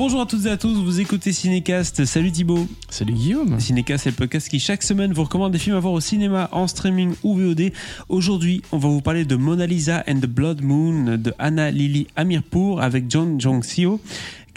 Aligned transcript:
Bonjour 0.00 0.20
à 0.20 0.26
toutes 0.26 0.46
et 0.46 0.50
à 0.50 0.56
tous, 0.56 0.74
vous 0.74 1.00
écoutez 1.00 1.32
Cinécast. 1.32 2.04
Salut 2.04 2.30
Thibaut. 2.30 2.68
Salut 2.88 3.14
Guillaume. 3.14 3.58
Cinécast, 3.58 4.04
c'est 4.04 4.10
le 4.10 4.14
podcast 4.14 4.48
qui 4.48 4.60
chaque 4.60 4.84
semaine 4.84 5.12
vous 5.12 5.24
recommande 5.24 5.50
des 5.50 5.58
films 5.58 5.74
à 5.74 5.80
voir 5.80 5.92
au 5.92 5.98
cinéma, 5.98 6.48
en 6.52 6.68
streaming 6.68 7.14
ou 7.24 7.34
VOD. 7.34 7.72
Aujourd'hui, 8.08 8.62
on 8.70 8.78
va 8.78 8.88
vous 8.88 9.00
parler 9.00 9.24
de 9.24 9.34
Mona 9.34 9.66
Lisa 9.66 10.04
and 10.08 10.20
the 10.20 10.26
Blood 10.26 10.62
Moon 10.62 11.18
de 11.18 11.34
Anna 11.40 11.72
Lily 11.72 12.06
Amirpour 12.14 12.80
avec 12.80 13.10
John 13.10 13.40
Jong-seo. 13.40 14.00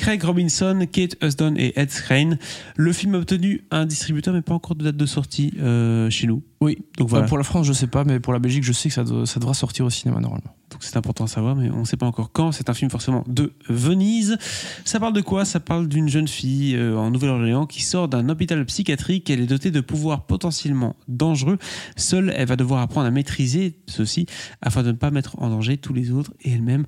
Craig 0.01 0.23
Robinson, 0.23 0.87
Kate 0.91 1.15
Huston 1.21 1.53
et 1.57 1.79
Ed 1.79 1.91
Skrein. 1.91 2.37
Le 2.75 2.91
film 2.91 3.13
a 3.13 3.19
obtenu 3.19 3.63
un 3.69 3.85
distributeur, 3.85 4.33
mais 4.33 4.41
pas 4.41 4.55
encore 4.55 4.75
de 4.75 4.83
date 4.83 4.97
de 4.97 5.05
sortie 5.05 5.53
euh, 5.59 6.09
chez 6.09 6.25
nous. 6.25 6.41
Oui, 6.59 6.79
Donc 6.97 7.07
voilà. 7.07 7.27
Pour 7.27 7.37
la 7.37 7.43
France, 7.43 7.67
je 7.67 7.73
sais 7.73 7.85
pas, 7.85 8.03
mais 8.03 8.19
pour 8.19 8.33
la 8.33 8.39
Belgique, 8.39 8.63
je 8.63 8.71
sais 8.71 8.89
que 8.89 8.95
ça, 8.95 9.03
doit- 9.03 9.27
ça 9.27 9.39
devra 9.39 9.53
sortir 9.53 9.85
au 9.85 9.91
cinéma 9.91 10.19
normalement. 10.19 10.55
Donc 10.71 10.83
c'est 10.83 10.97
important 10.97 11.25
à 11.25 11.27
savoir, 11.27 11.55
mais 11.55 11.69
on 11.69 11.81
ne 11.81 11.85
sait 11.85 11.97
pas 11.97 12.07
encore 12.07 12.31
quand. 12.31 12.51
C'est 12.51 12.67
un 12.69 12.73
film 12.73 12.89
forcément 12.89 13.23
de 13.27 13.53
Venise. 13.69 14.37
Ça 14.85 14.99
parle 14.99 15.13
de 15.13 15.21
quoi? 15.21 15.45
Ça 15.45 15.59
parle 15.59 15.87
d'une 15.87 16.07
jeune 16.09 16.27
fille 16.27 16.75
euh, 16.75 16.97
en 16.97 17.11
Nouvelle-Orléans 17.11 17.67
qui 17.67 17.83
sort 17.83 18.07
d'un 18.07 18.27
hôpital 18.29 18.65
psychiatrique. 18.65 19.29
Elle 19.29 19.41
est 19.41 19.45
dotée 19.47 19.69
de 19.69 19.81
pouvoirs 19.81 20.25
potentiellement 20.25 20.95
dangereux. 21.07 21.59
Seule, 21.95 22.33
elle 22.35 22.47
va 22.47 22.55
devoir 22.55 22.81
apprendre 22.81 23.05
à 23.05 23.11
maîtriser 23.11 23.75
ceux-ci 23.87 24.25
afin 24.63 24.81
de 24.81 24.87
ne 24.87 24.97
pas 24.97 25.11
mettre 25.11 25.37
en 25.39 25.49
danger 25.49 25.77
tous 25.77 25.93
les 25.93 26.09
autres 26.11 26.33
et 26.41 26.53
elle-même. 26.53 26.85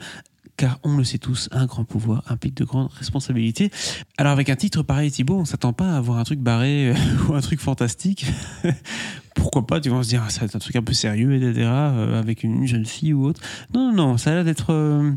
Car 0.56 0.80
on 0.84 0.98
le 0.98 1.04
sait 1.04 1.18
tous, 1.18 1.50
un 1.52 1.66
grand 1.66 1.84
pouvoir 1.84 2.24
implique 2.30 2.56
de 2.56 2.64
grandes 2.64 2.92
responsabilités. 2.94 3.72
Alors 4.18 4.34
avec 4.34 4.50
un 4.50 4.56
titre 4.56 4.84
pareil, 4.84 5.10
Thibaut, 5.12 5.40
on 5.40 5.46
s'attend 5.46 5.74
pas 5.74 5.94
à 5.94 5.98
avoir 5.98 6.20
un 6.20 6.24
truc 6.24 6.40
barré 6.40 6.92
euh, 6.92 6.96
ou 7.28 7.34
un 7.34 7.42
truc 7.42 7.60
fantastique. 7.60 8.26
Pourquoi 9.36 9.66
pas 9.66 9.82
Tu 9.82 9.90
vas 9.90 10.04
se 10.04 10.10
dire, 10.10 10.22
ah, 10.26 10.30
ça 10.30 10.42
va 10.42 10.46
être 10.46 10.56
un 10.56 10.60
truc 10.60 10.76
un 10.76 10.84
peu 10.84 10.94
sérieux, 10.94 11.34
etc. 11.36 11.68
euh, 11.68 12.20
avec 12.20 12.44
une 12.44 12.68
jeune 12.68 12.86
fille 12.86 13.14
ou 13.14 13.26
autre. 13.26 13.42
Non, 13.74 13.92
non, 13.92 14.10
non, 14.10 14.18
ça 14.18 14.32
a 14.32 14.36
l'air 14.36 14.46
d'être 14.46 14.72
euh, 14.72 15.12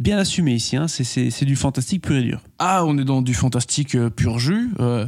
bien 0.00 0.18
assumé 0.18 0.54
ici. 0.54 0.76
hein. 0.76 0.88
C'est- 0.88 1.44
du 1.44 1.54
fantastique 1.56 2.02
pur 2.02 2.16
et 2.16 2.22
dur. 2.22 2.40
Ah, 2.58 2.84
on 2.84 2.98
est 2.98 3.04
dans 3.04 3.22
du 3.22 3.32
fantastique 3.34 3.96
pur 4.16 4.38
jus. 4.40 4.70
euh, 4.80 5.06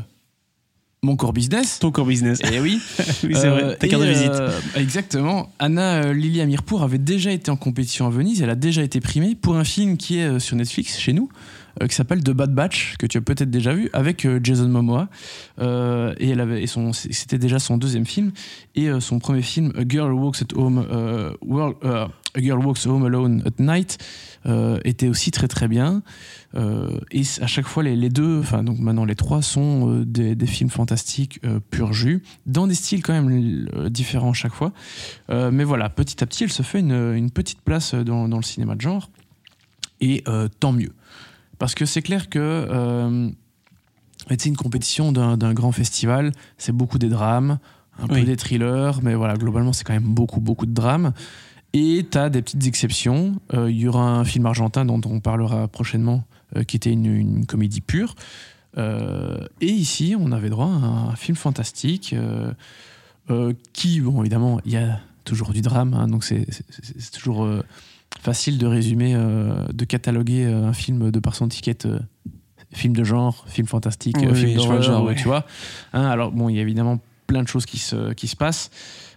mon 1.07 1.17
core 1.17 1.33
business. 1.33 1.79
Ton 1.79 1.91
core 1.91 2.05
business. 2.07 2.41
Eh 2.53 2.61
oui. 2.61 2.81
oui, 2.99 3.31
c'est 3.35 3.47
Euh, 3.47 3.51
vrai. 3.51 3.77
Ta 3.77 3.89
carte 3.89 4.03
de 4.03 4.09
visite. 4.09 4.31
euh, 4.33 4.51
exactement. 4.75 5.48
Anna 5.59 6.03
euh, 6.05 6.13
Lily 6.13 6.41
Amirpour 6.43 6.83
avait 6.83 6.98
déjà 6.98 7.31
été 7.31 7.51
en 7.51 7.57
compétition 7.57 8.07
à 8.07 8.11
Venise. 8.11 8.43
Elle 8.43 8.51
a 8.51 8.55
déjà 8.55 8.83
été 8.83 9.01
primée 9.01 9.35
pour 9.35 9.57
un 9.57 9.65
film 9.65 9.97
qui 9.97 10.19
est 10.19 10.25
euh, 10.27 10.39
sur 10.39 10.57
Netflix 10.57 10.98
chez 10.98 11.13
nous, 11.13 11.29
euh, 11.31 11.35
qui 11.87 11.95
s'appelle 11.95 12.23
The 12.23 12.31
Bad 12.31 12.55
Batch, 12.55 12.97
que 12.99 13.07
tu 13.07 13.19
as 13.19 13.21
peut-être 13.21 13.51
déjà 13.51 13.75
vu, 13.75 13.91
avec 13.93 14.25
euh, 14.25 14.41
Jason 14.43 14.69
Momoa. 14.69 15.09
Euh, 15.61 16.15
et 16.19 16.35
c'était 16.93 17.39
déjà 17.39 17.59
son 17.59 17.77
deuxième 17.77 18.07
film. 18.07 18.33
Et 18.75 18.89
euh, 18.89 19.01
son 19.01 19.19
premier 19.19 19.43
film, 19.43 19.73
A 19.77 19.83
Girl 19.87 20.13
Walks 20.13 20.43
at 20.43 20.57
Home, 20.57 20.87
euh, 20.91 21.33
euh, 21.85 23.07
Alone 23.07 23.43
at 23.47 23.63
Night, 23.63 23.99
euh, 24.47 24.79
était 24.85 25.09
aussi 25.09 25.31
très 25.31 25.49
très 25.49 25.69
bien. 25.69 26.03
Euh, 26.55 26.99
et 27.11 27.23
à 27.41 27.47
chaque 27.47 27.67
fois, 27.67 27.83
les, 27.83 28.09
deux, 28.09 28.41
enfin 28.41 28.63
donc 28.63 28.79
maintenant 28.79 29.05
les 29.05 29.15
trois, 29.15 29.43
sont 29.43 29.91
euh, 29.91 30.05
des, 30.05 30.47
films 30.47 30.71
fantastiques 30.71 31.41
euh, 31.45 31.61
pur 31.71 31.93
jus, 31.93 32.23
dans 32.47 32.67
des 32.67 32.75
styles 32.75 33.03
quand 33.03 33.13
même 33.13 33.67
euh, 33.75 33.89
différents 33.89 34.33
chaque 34.33 34.55
fois. 34.55 34.73
Euh, 35.31 35.51
mais 35.51 35.65
voilà, 35.65 35.89
petit 35.89 36.23
à 36.23 36.27
petit, 36.27 36.45
elle 36.45 36.53
se 36.53 36.63
fait 36.63 36.81
une, 36.81 37.31
petite 37.31 37.61
place 37.61 37.95
dans, 37.95 38.27
le 38.27 38.43
cinéma 38.43 38.75
de 38.75 38.81
genre. 38.81 39.11
Et 40.01 40.23
euh, 40.29 40.49
tant 40.61 40.73
mieux. 40.73 40.93
Parce 41.59 41.75
que 41.75 41.87
c'est 41.87 42.03
clair 42.03 42.29
que 42.29 42.39
euh, 42.39 43.31
c'est 44.29 44.47
une 44.47 44.57
compétition 44.57 45.12
d'un 45.12 45.55
grand 45.55 45.73
festival, 45.73 46.33
c'est 46.59 46.73
beaucoup 46.73 46.98
des 46.98 47.09
drames, 47.09 47.59
un 47.98 48.05
Oui. 48.09 48.21
peu 48.21 48.27
des 48.27 48.37
thrillers, 48.37 49.01
mais 49.03 49.15
voilà, 49.15 49.35
globalement, 49.35 49.73
c'est 49.73 49.85
quand 49.85 49.95
même 49.95 50.03
beaucoup, 50.03 50.41
beaucoup 50.41 50.67
de 50.67 50.73
drames. 50.75 51.13
Et 51.73 52.07
tu 52.11 52.19
as 52.19 52.29
des 52.31 52.43
petites 52.43 52.67
exceptions. 52.67 53.41
Euh, 53.55 53.71
Il 53.71 53.79
y 53.79 53.89
aura 53.89 54.03
un 54.09 54.25
film 54.25 54.47
argentin 54.47 54.85
dont 54.85 55.01
on 55.05 55.21
parlera 55.21 55.69
prochainement, 55.69 56.25
euh, 56.57 56.65
qui 56.65 56.77
était 56.77 56.93
une, 56.93 57.07
une 57.07 57.47
comédie 57.47 57.81
pure. 57.81 58.15
Euh, 58.79 59.39
et 59.61 59.70
ici, 59.70 60.15
on 60.19 60.33
avait 60.33 60.51
droit 60.51 60.67
à 60.69 61.11
un 61.11 61.17
film 61.17 61.36
fantastique 61.36 62.14
qui, 63.73 64.01
bon, 64.01 64.20
évidemment, 64.20 64.61
il 64.64 64.73
y 64.73 64.77
a 64.77 65.01
toujours 65.25 65.51
du 65.53 65.61
drame, 65.61 65.95
hein, 65.95 66.07
donc 66.07 66.23
c'est 66.23 66.47
toujours 67.13 67.48
facile 68.21 68.59
de 68.59 68.67
résumer, 68.67 69.15
euh, 69.15 69.55
de 69.73 69.85
cataloguer 69.85 70.45
euh, 70.45 70.67
un 70.67 70.73
film 70.73 71.11
de 71.11 71.19
par 71.21 71.35
son 71.35 71.47
étiquette. 71.47 71.87
euh, 71.87 71.99
film 72.73 72.95
de 72.97 73.05
genre, 73.05 73.45
film 73.47 73.67
fantastique, 73.67 74.17
Oui, 74.21 74.35
film 74.35 74.55
d'horreur, 74.55 74.83
genre, 74.83 75.05
ouais. 75.05 75.15
tu 75.15 75.25
vois. 75.25 75.47
Hein, 75.93 76.05
alors, 76.07 76.33
bon, 76.33 76.49
il 76.49 76.57
y 76.57 76.59
a 76.59 76.63
évidemment 76.63 76.99
plein 77.27 77.43
de 77.43 77.49
choses 77.49 77.65
qui 77.65 77.79
se, 77.79 78.13
qui 78.13 78.27
se 78.29 78.37
passent. 78.37 78.71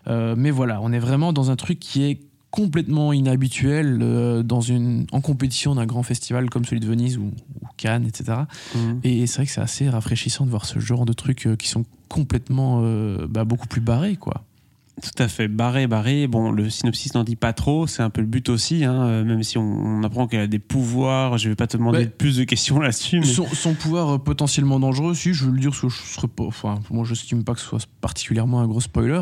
Euh, 0.07 0.35
mais 0.37 0.51
voilà, 0.51 0.79
on 0.81 0.91
est 0.93 0.99
vraiment 0.99 1.33
dans 1.33 1.49
un 1.51 1.55
truc 1.55 1.79
qui 1.79 2.03
est 2.03 2.19
complètement 2.51 3.11
inhabituel 3.11 3.99
euh, 4.01 4.43
dans 4.43 4.61
une, 4.61 5.05
en 5.11 5.21
compétition 5.21 5.75
d'un 5.75 5.85
grand 5.85 6.03
festival 6.03 6.49
comme 6.49 6.63
celui 6.65 6.79
de 6.79 6.85
Venise 6.87 7.17
ou, 7.17 7.25
ou 7.61 7.65
Cannes, 7.77 8.05
etc. 8.07 8.39
Mhm. 8.75 8.99
Et 9.03 9.27
c'est 9.27 9.37
vrai 9.37 9.45
que 9.45 9.51
c'est 9.51 9.61
assez 9.61 9.89
rafraîchissant 9.89 10.45
de 10.45 10.49
voir 10.51 10.65
ce 10.65 10.79
genre 10.79 11.05
de 11.05 11.13
trucs 11.13 11.45
euh, 11.47 11.55
qui 11.55 11.67
sont 11.67 11.85
complètement 12.07 12.81
euh, 12.83 13.27
bah, 13.29 13.43
beaucoup 13.45 13.67
plus 13.67 13.81
barrés, 13.81 14.15
quoi. 14.15 14.45
Tout 15.01 15.23
à 15.23 15.27
fait. 15.27 15.47
Barré, 15.47 15.87
barré. 15.87 16.27
Bon, 16.27 16.51
le 16.51 16.69
synopsis 16.69 17.13
n'en 17.13 17.23
dit 17.23 17.35
pas 17.35 17.53
trop. 17.53 17.87
C'est 17.87 18.03
un 18.03 18.09
peu 18.09 18.21
le 18.21 18.27
but 18.27 18.49
aussi, 18.49 18.83
hein, 18.83 19.03
euh, 19.03 19.23
même 19.23 19.43
si 19.43 19.57
on, 19.57 19.63
on 19.63 20.03
apprend 20.03 20.27
qu'elle 20.27 20.41
a 20.41 20.47
des 20.47 20.59
pouvoirs. 20.59 21.37
Je 21.37 21.49
vais 21.49 21.55
pas 21.55 21.67
te 21.67 21.77
demander 21.77 22.05
plus 22.07 22.37
de 22.37 22.43
questions 22.43 22.79
là-dessus. 22.79 23.19
Mais... 23.19 23.25
Son, 23.25 23.47
son 23.47 23.73
pouvoir 23.73 24.15
euh, 24.15 24.17
potentiellement 24.17 24.79
dangereux, 24.79 25.13
si 25.13 25.33
je 25.33 25.45
veux 25.45 25.51
le 25.51 25.59
dire, 25.59 25.69
parce 25.71 25.81
que 25.81 25.89
je 25.89 26.01
serais 26.01 26.27
pas, 26.27 26.43
enfin, 26.43 26.79
moi 26.89 27.05
je 27.05 27.11
n'estime 27.11 27.43
pas 27.43 27.53
que 27.53 27.61
ce 27.61 27.67
soit 27.67 27.85
particulièrement 28.01 28.59
un 28.59 28.67
gros 28.67 28.81
spoiler, 28.81 29.21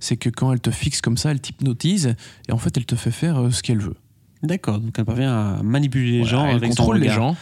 c'est 0.00 0.16
que 0.16 0.28
quand 0.28 0.52
elle 0.52 0.60
te 0.60 0.70
fixe 0.70 1.00
comme 1.00 1.16
ça, 1.16 1.30
elle 1.30 1.40
t'hypnotise 1.40 2.14
et 2.48 2.52
en 2.52 2.58
fait 2.58 2.76
elle 2.76 2.86
te 2.86 2.94
fait 2.94 3.10
faire 3.10 3.38
euh, 3.40 3.50
ce 3.50 3.62
qu'elle 3.62 3.80
veut. 3.80 3.96
D'accord. 4.42 4.78
Donc 4.80 4.94
elle 4.98 5.04
parvient 5.04 5.34
à 5.34 5.62
manipuler 5.62 6.12
les 6.12 6.22
Voilà, 6.22 6.30
gens 6.30 6.46
elle 6.46 6.56
avec 6.56 6.72
son 6.72 6.76
contrôle 6.76 6.98
les 6.98 7.08
gens. 7.08 7.36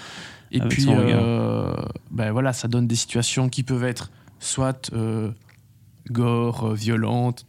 Et 0.53 0.61
Avec 0.61 0.73
puis, 0.73 0.87
euh, 0.89 1.75
ben 2.11 2.31
voilà, 2.31 2.53
ça 2.53 2.69
donne 2.69 2.87
des 2.87 2.95
situations 2.95 3.49
qui 3.49 3.65
peuvent 3.65 3.85
être 3.85 4.11
soit 4.39 4.91
euh, 4.93 5.33
gore, 6.11 6.75
violentes, 6.75 7.45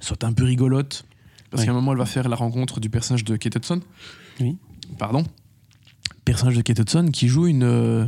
soit 0.00 0.24
un 0.24 0.32
peu 0.32 0.44
rigolotes. 0.44 1.04
Parce 1.50 1.64
qu'à 1.64 1.70
un 1.70 1.74
moment, 1.74 1.92
elle 1.92 1.98
va 1.98 2.06
faire 2.06 2.28
la 2.28 2.36
rencontre 2.36 2.80
du 2.80 2.90
personnage 2.90 3.24
de 3.24 3.36
Kate 3.36 3.56
Hudson. 3.56 3.80
Oui. 4.40 4.56
Pardon. 4.98 5.24
Personnage 6.24 6.56
de 6.56 6.62
Kate 6.62 6.80
Hudson 6.80 7.08
qui 7.12 7.28
joue 7.28 7.46
une, 7.46 7.62
euh, 7.62 8.06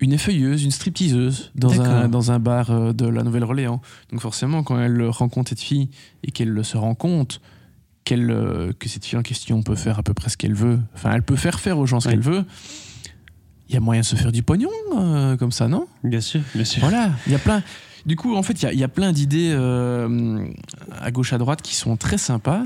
une 0.00 0.12
effeuilleuse, 0.12 0.64
une 0.64 0.70
stripteaseuse 0.70 1.50
dans 1.54 1.80
un, 1.80 2.08
dans 2.08 2.32
un 2.32 2.38
bar 2.38 2.70
euh, 2.70 2.92
de 2.92 3.06
la 3.06 3.22
Nouvelle-Orléans. 3.22 3.80
Donc 4.10 4.20
forcément, 4.20 4.62
quand 4.62 4.80
elle 4.80 5.02
rencontre 5.08 5.50
cette 5.50 5.60
fille 5.60 5.90
et 6.24 6.30
qu'elle 6.30 6.64
se 6.64 6.76
rend 6.76 6.94
compte 6.94 7.40
qu'elle, 8.04 8.30
euh, 8.30 8.72
que 8.78 8.88
cette 8.88 9.04
fille 9.04 9.18
en 9.18 9.22
question 9.22 9.62
peut 9.62 9.76
faire 9.76 9.98
à 9.98 10.02
peu 10.02 10.14
près 10.14 10.30
ce 10.30 10.36
qu'elle 10.36 10.54
veut, 10.54 10.80
enfin, 10.94 11.12
elle 11.12 11.22
peut 11.22 11.36
faire 11.36 11.60
faire 11.60 11.78
aux 11.78 11.86
gens 11.86 12.00
ce 12.00 12.08
qu'elle 12.08 12.20
veut, 12.20 12.44
il 13.68 13.74
y 13.74 13.76
a 13.76 13.80
moyen 13.80 14.00
de 14.00 14.06
se 14.06 14.16
faire 14.16 14.32
du 14.32 14.42
pognon 14.42 14.70
euh, 14.96 15.36
comme 15.36 15.52
ça, 15.52 15.68
non? 15.68 15.86
Bien 16.02 16.22
sûr, 16.22 16.40
bien 16.54 16.64
sûr. 16.64 16.80
Voilà, 16.80 17.10
il 17.26 17.32
y 17.32 17.34
a 17.34 17.38
plein. 17.38 17.62
Du 18.06 18.16
coup, 18.16 18.34
en 18.34 18.42
fait, 18.42 18.62
il 18.62 18.78
y 18.78 18.84
a- 18.84 18.88
plein 18.88 19.12
d'idées 19.12 19.50
euh, 19.52 20.46
à 21.00 21.10
gauche 21.10 21.32
à 21.32 21.38
droite 21.38 21.62
qui 21.62 21.74
sont 21.74 21.96
très 21.96 22.18
sympas. 22.18 22.64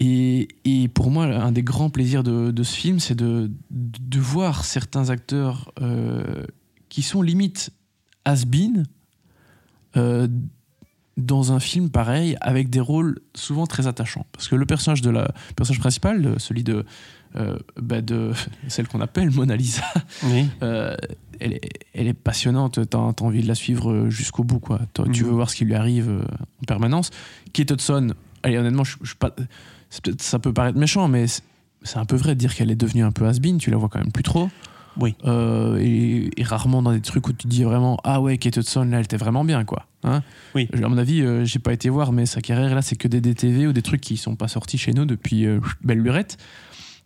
Et, 0.00 0.48
pour 0.94 1.10
moi, 1.10 1.26
un 1.26 1.52
des 1.52 1.62
grands 1.62 1.90
plaisirs 1.90 2.24
de, 2.24 2.62
ce 2.62 2.74
film, 2.74 2.98
c'est 2.98 3.14
de, 3.14 3.50
de 3.70 4.18
voir 4.18 4.64
certains 4.64 5.10
acteurs 5.10 5.72
euh, 5.80 6.44
qui 6.88 7.02
sont 7.02 7.22
limite 7.22 7.70
has-been 8.24 8.84
euh, 9.96 10.26
dans 11.16 11.52
un 11.52 11.60
film 11.60 11.90
pareil, 11.90 12.36
avec 12.40 12.70
des 12.70 12.80
rôles 12.80 13.18
souvent 13.34 13.66
très 13.66 13.86
attachants. 13.86 14.26
Parce 14.32 14.48
que 14.48 14.56
le 14.56 14.64
personnage, 14.66 15.02
de 15.02 15.10
la, 15.10 15.22
le 15.48 15.54
personnage 15.56 15.80
principal, 15.80 16.24
euh, 16.24 16.34
celui 16.38 16.64
de, 16.64 16.84
euh, 17.36 17.58
bah, 17.80 18.00
de 18.00 18.32
celle 18.68 18.88
qu'on 18.88 19.00
appelle 19.00 19.30
Mona 19.30 19.54
Lisa, 19.56 19.82
Oui. 20.24 20.46
euh, 20.62 20.96
elle, 21.40 21.52
est, 21.54 21.68
elle 21.94 22.06
est 22.06 22.14
passionnante, 22.14 22.78
t'as 22.88 22.98
as 22.98 23.22
envie 23.22 23.42
de 23.42 23.48
la 23.48 23.54
suivre 23.54 24.08
jusqu'au 24.08 24.44
bout, 24.44 24.58
quoi. 24.60 24.80
Tu 24.94 25.02
Mhm. 25.02 25.12
veux 25.14 25.30
voir 25.32 25.50
ce 25.50 25.56
qui 25.56 25.64
lui 25.64 25.74
arrive 25.74 26.10
en 26.62 26.64
permanence. 26.66 27.10
Kate 27.52 27.70
Hudson, 27.72 28.14
allez, 28.42 28.56
honnêtement, 28.58 28.84
je, 28.84 28.96
je 29.02 29.14
pas, 29.14 29.34
ça 30.18 30.38
peut 30.38 30.52
paraître 30.52 30.78
méchant, 30.78 31.08
mais 31.08 31.26
c'est- 31.26 31.42
un 31.96 32.04
peu 32.06 32.16
vrai 32.16 32.34
de 32.34 32.38
dire 32.40 32.54
qu'elle 32.54 32.70
est 32.70 32.76
devenue 32.76 33.02
un 33.02 33.10
peu 33.12 33.26
has-been, 33.26 33.58
tu 33.58 33.70
la 33.70 33.76
vois 33.76 33.88
quand 33.88 33.98
même 33.98 34.12
plus 34.12 34.22
trop. 34.22 34.48
Oui. 34.98 35.14
Euh, 35.24 35.78
et, 35.80 36.30
et 36.40 36.42
rarement 36.44 36.80
dans 36.82 36.92
des 36.92 37.00
trucs 37.00 37.26
où 37.28 37.32
tu 37.32 37.48
dis 37.48 37.64
vraiment 37.64 37.98
Ah 38.04 38.20
ouais, 38.20 38.38
Kate 38.38 38.56
Hudson, 38.58 38.84
là, 38.84 38.98
elle 38.98 39.04
était 39.04 39.16
vraiment 39.16 39.44
bien, 39.44 39.64
quoi. 39.64 39.86
Hein 40.04 40.22
Oui. 40.54 40.68
À 40.82 40.88
mon 40.88 40.98
avis, 40.98 41.22
euh, 41.22 41.44
j'ai 41.44 41.58
pas 41.58 41.72
été 41.72 41.88
voir, 41.88 42.12
mais 42.12 42.26
sa 42.26 42.40
carrière, 42.40 42.74
là, 42.74 42.82
c'est 42.82 42.96
que 42.96 43.08
des 43.08 43.20
DTV 43.20 43.68
ou 43.68 43.72
des 43.72 43.82
trucs 43.82 44.00
qui 44.00 44.16
sont 44.16 44.36
pas 44.36 44.48
sortis 44.48 44.78
chez 44.78 44.92
nous 44.92 45.04
depuis 45.04 45.46
euh, 45.46 45.60
belle 45.82 46.00
lurette. 46.00 46.36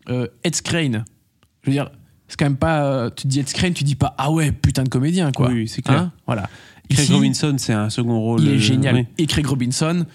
Euh, 0.08 0.26
Ed 0.44 0.54
je 0.64 1.70
veux 1.70 1.72
dire, 1.72 1.90
c'est 2.28 2.38
quand 2.38 2.44
même 2.46 2.56
pas. 2.56 2.84
euh, 2.84 3.10
tu 3.10 3.24
te 3.24 3.28
dis 3.28 3.40
Ed 3.40 3.48
Skrein, 3.48 3.72
tu 3.72 3.84
dis 3.84 3.96
pas 3.96 4.14
Ah 4.18 4.30
ouais, 4.30 4.52
putain 4.52 4.84
de 4.84 4.88
comédien, 4.88 5.32
quoi. 5.32 5.48
Oui, 5.50 5.68
c'est 5.68 5.82
clair. 5.82 5.98
Hein 5.98 6.12
voilà. 6.26 6.48
Craig 6.88 7.04
Ici, 7.04 7.12
Robinson, 7.12 7.56
c'est 7.58 7.72
un 7.72 7.90
second 7.90 8.20
rôle. 8.20 8.42
il 8.42 8.48
est 8.50 8.54
euh, 8.54 8.58
génial. 8.58 8.94
oui. 8.94 9.06
Et 9.18 9.26
Craig 9.26 9.46
Robinson, 9.46 10.06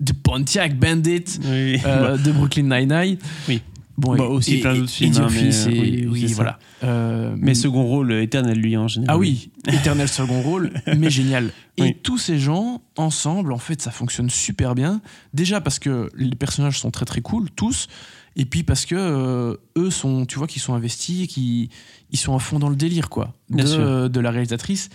de 0.00 0.12
Pontiac 0.12 0.78
Bandit, 0.78 1.24
oui. 1.44 1.78
euh, 1.84 2.16
de 2.16 2.32
Brooklyn 2.32 2.62
Nine-Nine. 2.62 3.18
Oui. 3.48 3.60
Bon, 4.00 4.16
Bah, 4.16 4.24
aussi 4.24 4.56
et- 4.56 4.60
plein 4.60 4.74
d'autres 4.74 4.90
films, 4.90 5.12
hein, 5.18 5.28
mais, 5.30 5.66
euh, 5.68 6.08
oui, 6.10 6.24
voilà. 6.32 6.58
Euh, 6.82 7.34
Mais 7.38 7.54
second 7.54 7.82
rôle 7.84 8.12
éternel, 8.14 8.58
lui, 8.58 8.74
en 8.76 8.88
général. 8.88 9.14
Ah 9.14 9.18
oui, 9.18 9.50
éternel 9.68 10.08
second 10.08 10.40
rôle, 10.40 10.70
mais 10.98 11.10
génial. 11.10 11.50
Et 11.76 11.82
Oui. 11.82 11.96
tous 12.02 12.16
ces 12.18 12.38
gens, 12.38 12.80
ensemble, 12.96 13.52
en 13.52 13.58
fait, 13.58 13.82
ça 13.82 13.90
fonctionne 13.90 14.30
super 14.30 14.74
bien. 14.74 15.02
Déjà 15.34 15.60
parce 15.60 15.78
que 15.78 16.08
les 16.16 16.34
personnages 16.34 16.78
sont 16.80 16.90
très 16.90 17.04
très 17.04 17.20
cool, 17.20 17.50
tous. 17.50 17.88
Et 18.36 18.44
puis 18.46 18.62
parce 18.62 18.86
que 18.86 18.94
euh, 18.96 19.56
eux 19.76 19.90
sont, 19.90 20.24
tu 20.24 20.38
vois, 20.38 20.46
qu'ils 20.46 20.62
sont 20.62 20.72
investis, 20.74 21.26
qu'ils 21.28 21.68
ils 22.10 22.18
sont 22.18 22.34
à 22.34 22.38
fond 22.38 22.58
dans 22.58 22.68
le 22.70 22.76
délire, 22.76 23.10
quoi, 23.10 23.34
de, 23.50 24.08
de 24.08 24.20
la 24.20 24.30
réalisatrice. 24.30 24.88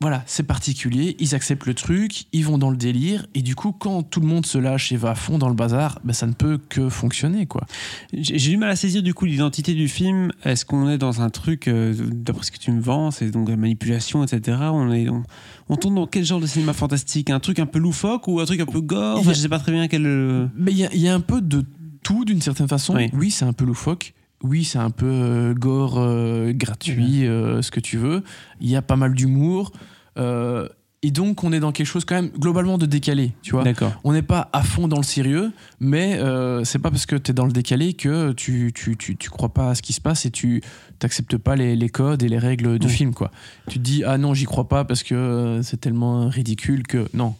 Voilà, 0.00 0.22
c'est 0.26 0.44
particulier, 0.44 1.16
ils 1.18 1.34
acceptent 1.34 1.66
le 1.66 1.74
truc, 1.74 2.26
ils 2.32 2.44
vont 2.44 2.56
dans 2.56 2.70
le 2.70 2.76
délire, 2.76 3.26
et 3.34 3.42
du 3.42 3.56
coup, 3.56 3.72
quand 3.72 4.04
tout 4.04 4.20
le 4.20 4.28
monde 4.28 4.46
se 4.46 4.56
lâche 4.56 4.92
et 4.92 4.96
va 4.96 5.10
à 5.10 5.14
fond 5.16 5.38
dans 5.38 5.48
le 5.48 5.56
bazar, 5.56 5.98
ben, 6.04 6.12
ça 6.12 6.28
ne 6.28 6.34
peut 6.34 6.56
que 6.68 6.88
fonctionner, 6.88 7.46
quoi. 7.46 7.66
J'ai 8.12 8.36
du 8.50 8.56
mal 8.58 8.70
à 8.70 8.76
saisir 8.76 9.02
du 9.02 9.12
coup 9.12 9.24
l'identité 9.24 9.74
du 9.74 9.88
film. 9.88 10.30
Est-ce 10.44 10.64
qu'on 10.64 10.88
est 10.88 10.98
dans 10.98 11.20
un 11.20 11.30
truc, 11.30 11.66
euh, 11.66 11.94
d'après 12.12 12.44
ce 12.44 12.52
que 12.52 12.58
tu 12.58 12.70
me 12.70 12.80
vends, 12.80 13.10
c'est 13.10 13.32
donc 13.32 13.48
la 13.48 13.56
manipulation, 13.56 14.22
etc. 14.22 14.56
On, 14.70 14.92
est, 14.92 15.08
on, 15.08 15.24
on 15.68 15.74
tourne 15.76 15.96
dans 15.96 16.06
quel 16.06 16.24
genre 16.24 16.38
de 16.40 16.46
cinéma 16.46 16.74
fantastique? 16.74 17.28
Un 17.30 17.40
truc 17.40 17.58
un 17.58 17.66
peu 17.66 17.80
loufoque 17.80 18.28
ou 18.28 18.38
un 18.38 18.44
truc 18.44 18.60
un 18.60 18.66
peu 18.66 18.80
gore? 18.80 19.18
Enfin, 19.18 19.30
a- 19.30 19.34
Je 19.34 19.40
sais 19.40 19.48
pas 19.48 19.58
très 19.58 19.72
bien 19.72 19.88
quel. 19.88 20.06
euh, 20.06 20.46
Mais 20.54 20.70
il 20.70 20.78
y, 20.78 20.84
a- 20.84 20.94
il 20.94 21.00
y 21.00 21.08
a 21.08 21.14
un 21.14 21.18
peu 21.20 21.40
de 21.40 21.64
tout 22.04 22.24
d'une 22.24 22.40
certaine 22.40 22.68
façon. 22.68 22.94
Oui. 22.94 23.10
Oui, 23.14 23.30
c'est 23.32 23.44
un 23.46 23.52
peu 23.52 23.64
loufoque. 23.64 24.14
Oui, 24.42 24.64
c'est 24.64 24.78
un 24.78 24.90
peu 24.90 25.06
euh, 25.06 25.54
gore, 25.54 25.98
euh, 25.98 26.52
gratuit, 26.52 27.26
euh, 27.26 27.60
ce 27.62 27.70
que 27.70 27.80
tu 27.80 27.96
veux. 27.96 28.22
Il 28.60 28.70
y 28.70 28.76
a 28.76 28.82
pas 28.82 28.96
mal 28.96 29.14
d'humour. 29.14 29.72
et 30.16 31.10
donc, 31.10 31.44
on 31.44 31.52
est 31.52 31.60
dans 31.60 31.72
quelque 31.72 31.86
chose 31.86 32.04
quand 32.04 32.16
même 32.16 32.30
globalement 32.30 32.78
de 32.78 32.86
décalé, 32.86 33.32
tu 33.42 33.52
vois. 33.52 33.64
On 34.04 34.12
n'est 34.12 34.22
pas 34.22 34.48
à 34.52 34.62
fond 34.62 34.88
dans 34.88 34.96
le 34.96 35.04
sérieux, 35.04 35.52
mais 35.80 36.18
euh, 36.18 36.64
c'est 36.64 36.78
pas 36.78 36.90
parce 36.90 37.06
que 37.06 37.16
tu 37.16 37.30
es 37.30 37.34
dans 37.34 37.46
le 37.46 37.52
décalé 37.52 37.94
que 37.94 38.32
tu, 38.32 38.72
tu, 38.74 38.96
tu, 38.96 39.16
tu 39.16 39.30
crois 39.30 39.50
pas 39.50 39.70
à 39.70 39.74
ce 39.74 39.82
qui 39.82 39.92
se 39.92 40.00
passe 40.00 40.26
et 40.26 40.30
tu 40.30 40.62
t'acceptes 40.98 41.36
pas 41.36 41.56
les, 41.56 41.76
les 41.76 41.88
codes 41.88 42.22
et 42.22 42.28
les 42.28 42.38
règles 42.38 42.78
du 42.78 42.88
film, 42.88 43.14
quoi. 43.14 43.30
Tu 43.68 43.78
te 43.78 43.84
dis, 43.84 44.02
ah 44.04 44.18
non, 44.18 44.34
j'y 44.34 44.44
crois 44.44 44.68
pas 44.68 44.84
parce 44.84 45.02
que 45.02 45.60
c'est 45.62 45.80
tellement 45.80 46.28
ridicule 46.28 46.86
que. 46.86 47.08
Non, 47.14 47.34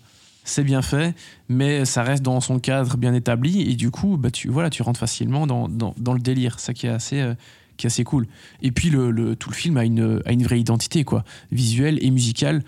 c'est 0.49 0.65
bien 0.65 0.83
fait, 0.83 1.15
mais 1.49 1.85
ça 1.85 2.03
reste 2.03 2.23
dans 2.23 2.41
son 2.41 2.59
cadre 2.59 2.97
bien 2.97 3.15
établi 3.15 3.71
et 3.71 3.75
du 3.75 3.91
coup, 3.91 4.17
bah, 4.17 4.31
tu, 4.31 4.49
voilà, 4.49 4.71
tu 4.71 4.83
rentres 4.83 5.01
facilement 5.01 5.47
dans, 5.47 5.69
dans, 5.69 6.13
le 6.13 6.21
délire, 6.21 6.59
ça 6.61 6.73
qui 6.75 6.87
est 6.87 6.91
assez. 6.91 7.21
euh, 7.21 7.35
qui 7.77 7.87
est 7.87 7.91
assez 7.93 8.03
cool. 8.03 8.27
Et 8.61 8.73
puis 8.73 8.91
le, 8.91 9.13
le- 9.13 9.37
tout 9.37 9.51
le 9.51 9.55
film 9.55 9.77
a 9.77 9.85
une, 9.85 10.21
a 10.27 10.33
une 10.33 10.43
vraie 10.43 10.59
identité, 10.59 11.05
quoi, 11.05 11.23
visuelle 11.53 11.99
et 12.05 12.11
musicale 12.11 12.65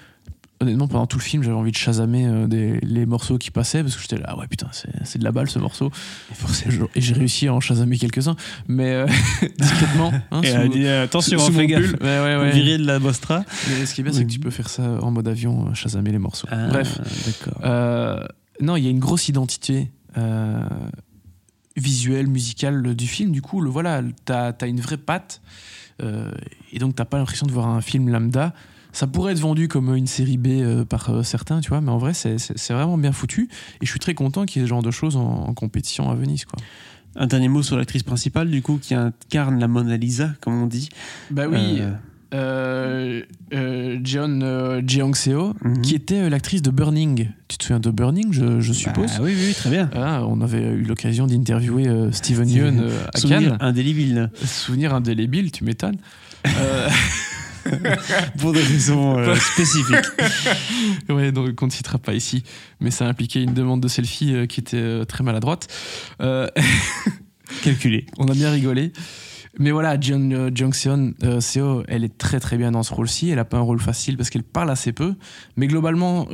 honnêtement, 0.61 0.89
pendant 0.89 1.07
tout 1.07 1.17
le 1.19 1.23
film, 1.23 1.43
j'avais 1.43 1.57
envie 1.57 1.71
de 1.73 1.77
chasamer 1.77 2.27
euh, 2.27 2.47
des- 2.47 2.79
les 2.83 3.07
morceaux 3.07 3.39
qui 3.39 3.51
passaient 3.51 3.83
parce 3.83 3.97
que 3.97 4.03
j'étais 4.03 4.19
là, 4.19 4.27
ah 4.29 4.39
ouais, 4.39 4.47
putain, 4.47 4.69
c'est 5.05 5.19
de 5.19 5.25
la 5.25 5.33
balle 5.33 5.49
ce 5.49 5.59
morceau. 5.59 5.91
Et, 6.31 6.35
forcément, 6.35 6.87
et 6.95 7.01
j'ai 7.01 7.15
réussi 7.15 7.49
à 7.49 7.55
en 7.55 7.61
chasamer 7.61 7.97
quelques-uns, 7.99 8.37
mais 8.69 8.91
euh, 8.93 9.07
discrètement. 9.59 10.13
hein, 10.31 10.41
Et 10.43 10.53
sous- 10.53 10.69
dit, 10.69 10.87
euh, 10.87 11.05
attention, 11.05 11.39
sous- 11.39 11.53
fais 11.53 11.63
mon 11.63 11.69
gaffe. 11.69 11.93
Ouais, 12.01 12.21
ouais, 12.21 12.37
ouais. 12.37 12.79
De 12.79 12.87
la 12.87 12.99
Bostra. 12.99 13.45
Mais 13.69 13.87
ce 13.87 13.95
qui 13.95 14.03
est 14.03 14.05
bien, 14.05 14.13
c'est 14.13 14.25
que 14.27 14.31
tu 14.31 14.39
peux 14.41 14.51
faire 14.51 14.69
ça 14.69 14.83
en 15.03 15.11
mode 15.11 15.29
avion, 15.29 15.73
chasamer 15.75 16.11
les 16.13 16.19
morceaux. 16.19 16.47
Ah, 16.51 16.69
Bref, 16.69 16.99
D'accord. 17.27 17.61
non, 18.61 18.77
il 18.77 18.85
y 18.85 18.87
a 18.87 18.91
une 18.91 19.01
grosse 19.01 19.29
identité 19.29 19.91
visuelle, 21.77 22.27
musicale 22.27 22.95
du 22.95 23.07
film. 23.07 23.33
Du 23.33 23.43
coup, 23.43 23.61
le, 23.61 23.71
voilà, 23.71 24.03
t'as 24.25 24.53
as 24.61 24.67
une 24.67 24.81
vraie 24.81 24.99
patte. 24.99 25.41
euh, 26.03 26.31
et 26.73 26.79
donc, 26.79 26.95
t'as 26.97 27.05
pas 27.05 27.19
l'impression 27.19 27.47
de 27.47 27.53
voir 27.53 27.69
un 27.69 27.81
film 27.81 28.09
lambda. 28.09 28.53
Ça 28.93 29.07
pourrait 29.07 29.33
être 29.33 29.39
vendu 29.41 29.69
comme 29.69 29.95
une 29.95 30.07
série 30.07 30.37
B 30.39 30.49
euh, 30.49 30.85
par 30.85 31.11
euh, 31.11 31.23
certains, 31.23 31.61
tu 31.61 31.69
vois, 31.69 31.81
mais 31.81 31.91
en 31.91 31.99
vrai, 31.99 32.13
c'est- 32.15 32.37
vraiment 32.73 32.99
bien 32.99 33.13
foutu. 33.13 33.49
Et 33.81 33.87
je 33.87 33.91
suis 33.91 34.01
très 34.01 34.15
content 34.15 34.45
qu'il 34.47 34.61
y 34.61 34.65
ait 34.65 34.67
ce 34.67 34.71
genre 34.71 34.83
de 34.83 34.91
choses 34.91 35.17
en, 35.17 35.23
en 35.49 35.55
compétition 35.55 36.11
à 36.11 36.15
Venise, 36.15 36.45
quoi. 36.45 36.59
Un 37.17 37.27
dernier 37.27 37.49
mot 37.49 37.63
sur 37.63 37.77
l'actrice 37.77 38.05
principale, 38.05 38.51
du 38.51 38.63
coup, 38.63 38.79
qui 38.81 38.95
incarne 38.95 39.59
la 39.59 39.67
Mona 39.69 39.97
Lisa, 39.97 40.31
comme 40.41 40.61
on 40.63 40.67
dit. 40.67 40.89
Bah 41.31 41.43
Euh, 41.51 41.91
euh, 42.33 43.23
euh, 43.53 43.99
Jeon 44.05 44.41
euh, 44.43 44.81
Jeong-seo, 44.87 45.55
mhm. 45.65 45.83
qui 45.83 45.97
était 45.97 46.31
l'actrice 46.31 46.63
de 46.63 46.71
Burning. 46.71 47.29
Tu 47.49 47.59
te 47.59 47.65
souviens 47.65 47.81
de 47.81 47.91
Burning, 47.91 48.33
je, 48.33 48.61
je 48.61 48.73
suppose? 48.73 49.11
Bah 49.19 49.23
oui, 49.23 49.35
oui, 49.37 49.53
très 49.55 49.71
bien. 49.71 49.91
Ah, 49.95 50.25
on 50.27 50.41
avait 50.41 50.63
eu 50.63 50.83
l'occasion 50.85 51.27
d'interviewer 51.27 51.89
Steven 52.13 52.49
Yeun 52.49 52.85
à 53.13 53.19
Souvenir 53.19 53.51
Cannes. 53.51 53.57
indélébile. 53.61 54.31
Souvenir 54.45 54.95
indélébile, 54.95 55.51
tu 55.51 55.65
m'étonnes. 55.65 55.97
Pour 58.39 58.53
des 58.53 58.63
raisons 58.63 59.19
euh, 59.19 59.35
spécifiques. 59.35 59.97
ouais, 61.09 61.33
donc 61.33 61.61
on 61.63 61.67
ne 61.67 61.71
citera 61.71 61.99
pas 61.99 62.15
ici, 62.15 62.43
mais 62.81 62.91
ça 62.91 63.07
impliquait 63.07 63.43
une 63.43 63.55
demande 63.55 63.81
de 63.81 63.89
selfie 63.89 64.35
euh, 64.35 64.47
qui 64.47 64.61
était 64.61 64.77
euh, 64.77 65.05
très 65.05 65.25
maladroite. 65.25 65.69
Euh, 66.21 66.49
Calculé. 67.63 68.07
on 68.19 68.29
a 68.29 68.33
bien 68.33 68.51
rigolé. 68.51 68.93
Mais 69.59 69.73
voilà, 69.73 70.01
Jeon 70.01 70.51
Jung-seon, 70.55 71.15
euh, 71.25 71.41
Seo, 71.41 71.83
elle 71.89 72.05
est 72.05 72.17
très 72.17 72.39
très 72.39 72.57
bien 72.57 72.71
dans 72.71 72.85
ce 72.85 72.95
rôle-ci. 72.95 73.31
Elle 73.31 73.41
a 73.41 73.45
pas 73.45 73.57
un 73.57 73.63
rôle 73.63 73.81
facile 73.81 74.17
parce 74.17 74.31
qu'elle 74.31 74.45
parle 74.45 74.71
assez 74.71 74.93
peu. 74.93 75.15
Mais 75.57 75.67
globalement, 75.67 76.29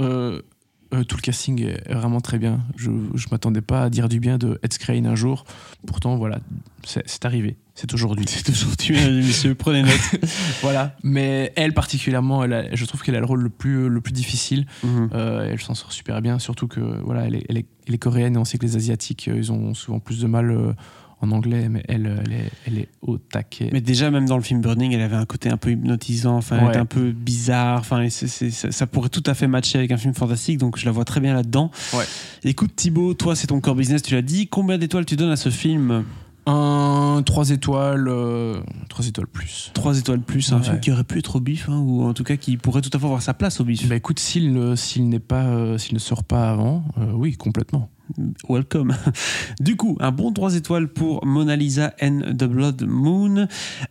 euh, 0.95 1.05
tout 1.05 1.17
le 1.17 1.23
casting 1.23 1.63
est 1.63 1.93
vraiment 1.93 2.21
très 2.21 2.39
bien. 2.39 2.61
Je 2.77 2.91
ne 2.91 3.09
m'attendais 3.31 3.61
pas 3.61 3.83
à 3.85 3.91
dire 3.91 4.09
du 4.09 4.21
bien 4.21 4.39
de 4.39 4.59
Ed 4.63 4.73
Skrein 4.73 5.05
un 5.07 5.15
jour. 5.15 5.45
Pourtant, 5.87 6.17
voilà, 6.17 6.39
c'est 6.85 7.25
arrivé. 7.25 7.57
C'est 7.75 7.93
aujourd'hui. 7.93 8.25
C'est 8.29 8.49
aujourd'hui, 8.49 8.95
messieurs, 9.23 9.55
prenez 9.55 9.83
note. 9.83 9.93
Voilà. 10.63 10.97
Mais 11.03 11.53
elle 11.57 11.75
particulièrement, 11.75 12.43
elle 12.45 12.53
a- 12.55 12.75
je 12.75 12.85
trouve 12.87 13.03
qu'elle 13.03 13.17
a 13.17 13.21
le 13.21 13.27
rôle 13.27 13.43
le 13.43 13.51
plus, 13.51 13.89
le 13.91 14.01
plus 14.01 14.13
difficile. 14.13 14.67
Mhm. 14.83 15.11
Euh, 15.13 15.49
elle 15.53 15.61
s'en 15.61 15.75
sort 15.75 15.93
super 15.93 16.23
bien, 16.23 16.39
surtout 16.39 16.69
que 16.69 16.81
voilà, 16.81 17.27
elle 17.27 17.35
est, 17.35 17.45
elle 17.51 17.59
est- 17.59 17.67
elle 17.87 17.95
est 17.95 17.99
coréenne 17.99 18.35
et 18.37 18.39
on 18.39 18.45
sait 18.47 18.57
que 18.59 18.65
les 18.65 18.77
asiatiques, 18.77 19.29
euh, 19.29 19.37
ils 19.37 19.53
ont 19.53 19.75
souvent 19.75 19.99
plus 20.01 20.21
de 20.21 20.27
mal 20.27 20.51
euh, 20.51 20.73
en 21.23 21.31
anglais, 21.31 21.69
mais 21.71 21.83
elle, 21.89 22.07
euh, 22.07 22.17
elle 22.27 22.33
est, 22.33 22.51
elle 22.67 22.79
est 22.79 22.89
au 23.01 23.17
taquet. 23.19 23.71
Mais 23.73 23.81
déjà, 23.81 24.11
même 24.11 24.27
dans 24.27 24.37
le 24.37 24.43
film 24.43 24.61
Burning, 24.61 24.93
elle 24.93 25.01
avait 25.01 25.17
un 25.17 25.25
côté 25.25 25.49
un 25.49 25.57
peu 25.57 25.71
hypnotisant, 25.71 26.37
enfin, 26.37 26.57
elle 26.59 26.65
Ouais. 26.65 26.71
était 26.71 26.79
un 26.79 26.85
peu 26.87 27.13
bizarre. 27.13 27.81
Enfin, 27.81 28.07
ça, 28.11 28.27
ça 28.71 28.87
pourrait 28.87 29.09
tout 29.09 29.23
à 29.27 29.35
fait 29.35 29.47
matcher 29.47 29.79
avec 29.79 29.91
un 29.93 29.97
film 29.97 30.13
fantastique, 30.15 30.59
donc 30.59 30.79
je 30.79 30.85
la 30.85 30.93
vois 30.93 31.05
très 31.07 31.21
bien 31.21 31.33
là-dedans. 31.35 31.71
Ouais. 31.95 32.05
Écoute, 32.45 32.77
Thibaut, 32.77 33.15
toi, 33.15 33.35
c'est 33.35 33.47
ton 33.47 33.61
core 33.61 33.77
business, 33.77 34.03
tu 34.03 34.15
l'as 34.15 34.23
dit. 34.23 34.47
Combien 34.49 34.77
d'étoiles 34.79 35.07
tu 35.07 35.17
donnes 35.17 35.31
à 35.33 35.37
ce 35.37 35.49
film? 35.49 36.05
Un 36.49 37.23
3 37.27 37.51
étoiles, 37.51 38.09
3 38.89 39.07
étoiles 39.09 39.27
plus. 39.27 39.73
3 39.75 39.99
étoiles 39.99 40.21
plus, 40.21 40.53
un 40.53 40.59
Ouais. 40.59 40.63
film 40.65 40.81
qui 40.81 40.93
aurait 40.93 41.03
pu 41.03 41.19
être 41.19 41.35
au 41.37 41.41
bif, 41.41 41.69
hein, 41.69 41.79
ou 41.81 42.05
en 42.05 42.13
tout 42.15 42.23
cas 42.23 42.37
qui 42.37 42.57
pourrait 42.57 42.83
tout 42.83 42.91
à 42.93 42.99
fait 43.01 43.05
avoir 43.05 43.21
sa 43.21 43.35
place 43.35 43.61
au 43.61 43.65
bif. 43.65 43.89
Bah 43.89 43.97
écoute, 43.97 44.21
s'il 44.21 44.53
ne, 44.53 44.77
s'il 44.77 45.09
n'est 45.09 45.19
pas, 45.19 45.47
euh, 45.47 45.77
s'il 45.77 45.95
ne 45.95 45.99
sort 45.99 46.23
pas 46.23 46.49
avant, 46.51 46.85
euh, 46.99 47.11
oui, 47.15 47.33
complètement. 47.37 47.91
Welcome. 48.49 48.95
Du 49.61 49.77
coup, 49.77 49.97
un 50.01 50.13
bon 50.13 50.33
3 50.33 50.57
étoiles 50.57 50.89
pour 50.89 51.25
Mona 51.27 51.57
Lisa 51.57 51.95
and 52.01 52.21
the 52.39 52.45
Blood 52.45 52.83
Moon. 52.87 53.47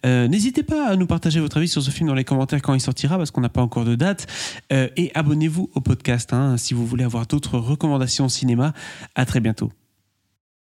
Euh, 0.06 0.28
N'hésitez 0.28 0.64
pas 0.64 0.88
à 0.88 0.96
nous 0.96 1.08
partager 1.08 1.40
votre 1.40 1.58
avis 1.58 1.68
sur 1.68 1.82
ce 1.82 1.92
film 1.92 2.08
dans 2.08 2.16
les 2.16 2.24
commentaires 2.24 2.62
quand 2.62 2.74
il 2.74 2.82
sortira, 2.82 3.18
parce 3.18 3.32
qu'on 3.32 3.42
n'a 3.42 3.50
pas 3.50 3.62
encore 3.62 3.86
de 3.86 3.96
date. 3.96 4.28
Euh, 4.72 4.88
et 4.98 5.12
abonnez-vous 5.16 5.70
au 5.74 5.82
podcast 5.82 6.34
hein, 6.34 6.58
si 6.58 6.74
vous 6.74 6.86
voulez 6.86 7.04
avoir 7.04 7.26
d'autres 7.28 7.58
recommandations 7.58 8.30
cinéma. 8.30 8.74
À 9.16 9.26
très 9.26 9.40
bientôt. 9.40 9.72